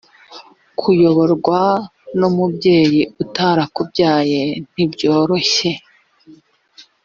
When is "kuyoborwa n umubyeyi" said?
0.79-3.01